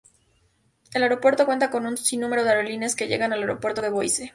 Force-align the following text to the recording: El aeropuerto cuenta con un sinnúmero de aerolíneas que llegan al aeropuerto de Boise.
El 0.95 1.03
aeropuerto 1.03 1.45
cuenta 1.45 1.69
con 1.69 1.85
un 1.85 1.95
sinnúmero 1.95 2.43
de 2.43 2.49
aerolíneas 2.49 2.95
que 2.95 3.07
llegan 3.07 3.33
al 3.33 3.41
aeropuerto 3.41 3.83
de 3.83 3.89
Boise. 3.89 4.29